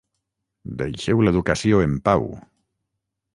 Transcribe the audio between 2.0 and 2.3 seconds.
pau.